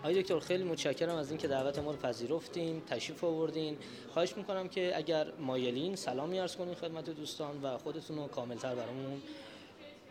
[0.00, 3.78] آقای دکتر خیلی متشکرم از اینکه دعوت ما رو پذیرفتین تشریف آوردین.
[4.08, 9.22] خواهش می‌کنم که اگر مایلین سلامی عرض کنین خدمت دوستان و خودتون رو کاملتر برامون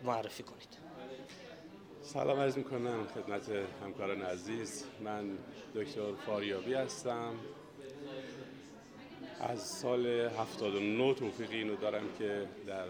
[0.03, 0.77] معرفی کنید.
[2.01, 3.49] سلام عرض می‌کنم خدمت
[3.83, 4.85] همکاران عزیز.
[5.03, 5.37] من
[5.75, 7.33] دکتر فاریابی هستم.
[9.39, 12.85] از سال 79 توفیق اینو دارم که در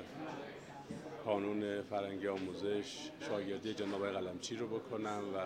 [1.25, 5.39] قانون فرنگی آموزش شاگردی جناب قلمچی رو بکنم و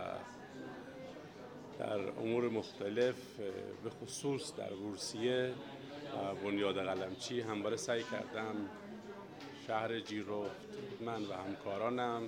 [1.79, 3.15] در امور مختلف
[3.83, 5.53] به خصوص در بورسیه
[6.13, 8.55] و بنیاد قلمچی همواره سعی کردم
[9.67, 10.67] شهر جیرفت
[11.01, 12.21] من و همکارانم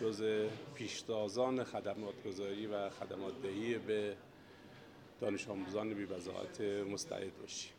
[0.00, 4.16] جز پیشتازان خدمات گذاری و خدمات دهی به
[5.20, 6.06] دانش آموزان بی
[6.92, 7.72] مستعد باشیم.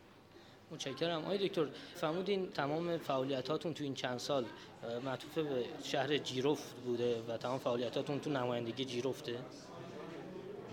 [0.72, 1.22] متشکرم.
[1.22, 4.46] آقای دکتر فرمودین تمام فعالیتاتون تو این چند سال
[5.06, 9.40] معطوف به شهر جیرفت بوده و تمام فعالیتاتون تو نمایندگی جیرفته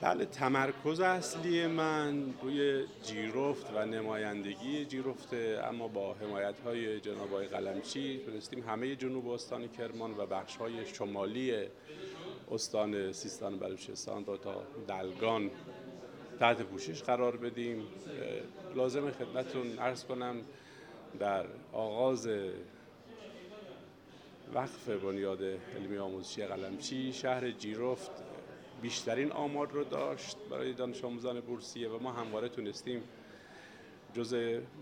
[0.00, 7.46] بله تمرکز اصلی من روی جیرفت و نمایندگی جیرفته اما با حمایت های جناب آقای
[7.46, 11.66] قلمچی تونستیم همه جنوب استان کرمان و بخش های شمالی
[12.50, 15.50] استان سیستان بلوچستان رو تا دلگان
[16.38, 17.86] تحت پوشش قرار بدیم.
[18.74, 20.36] لازم خدمتون عرض کنم
[21.18, 22.28] در آغاز
[24.54, 25.42] وقف بنیاد
[25.76, 28.29] علمی آموزشی قلمچی شهر جیرفت
[28.82, 33.02] بیشترین آمار رو داشت برای دانش آموزان بورسیه و ما همواره تونستیم
[34.14, 34.34] جز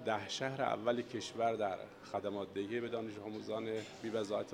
[0.05, 1.79] ده شهر اول کشور در
[2.13, 3.65] خدمات دهی به دانش آموزان
[4.03, 4.11] بی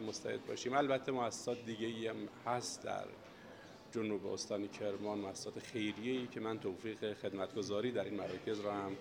[0.09, 0.73] مستعد باشیم.
[0.73, 2.17] البته مؤسسات دیگه هم
[2.47, 3.07] هست در
[3.93, 8.97] جنوب استان کرمان مؤسسات خیریه ای که من توفیق خدمتگذاری در این مراکز را هم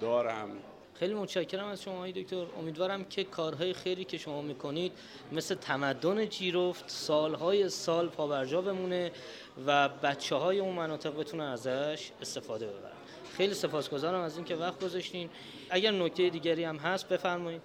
[0.00, 0.50] دارم.
[0.94, 2.46] خیلی متشکرم از شما دکتر.
[2.58, 4.92] امیدوارم که کارهای خیری که شما می‌کنید
[5.32, 9.12] مثل تمدن جیرفت سالهای سال پابرجا بمونه
[9.66, 12.92] و بچه های اون مناطق بتونن ازش استفاده ببرن.
[13.36, 15.30] خیلی سپاسگزارم از اینکه وقت گذاشتین.
[15.70, 17.62] اگر نکته دیگری هم هست بفرمایید.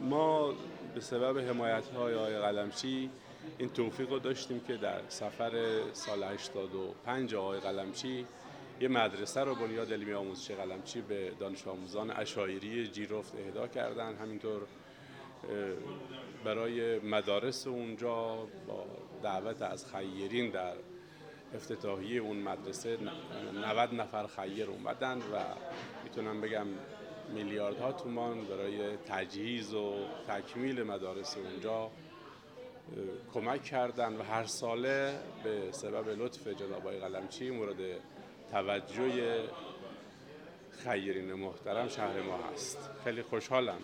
[0.00, 0.54] ما
[0.94, 3.10] به سبب حمایت های آقای قلمچی
[3.58, 5.52] این توفیق رو داشتیم که در سفر
[5.92, 8.26] سال 85 آقای قلمچی
[8.80, 14.14] یه مدرسه رو بنیاد علمی آموزش قلمچی به دانش آموزان اشایری جیرفت اهدا کردن.
[14.14, 14.62] همینطور
[16.44, 18.86] برای مدارس اونجا با
[19.22, 20.74] دعوت از خیرین در
[21.54, 22.98] افتتاحیه اون مدرسه
[23.64, 25.38] 90 نفر خیر اومدن و
[26.04, 26.66] می‌تونم بگم
[27.34, 29.94] میلیاردها تومان برای تجهیز و
[30.28, 31.90] تکمیل مدارس اونجا
[33.34, 37.76] کمک کردن و هر ساله به سبب لطف جناب قلمچی مورد
[38.52, 39.42] توجه
[40.84, 42.90] خیرین محترم شهر ما هست.
[43.04, 43.78] خیلی خوشحالم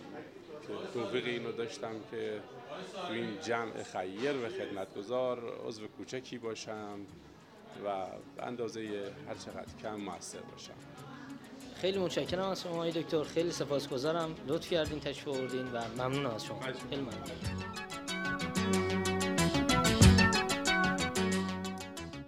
[0.61, 2.41] که توفیق اینو داشتم که
[3.07, 6.99] تو این جمع خیر و خدمتگزار عضو کوچکی باشم
[7.85, 8.05] و
[8.39, 10.73] اندازه هر چقدر کم موثر باشم.
[11.81, 14.35] خیلی متشکرم از شما دکتر خیلی سپاسگزارم.
[14.47, 16.59] لطف کردین تشریف آوردین و ممنون از شما.
[16.61, 17.86] خیلی ممنون.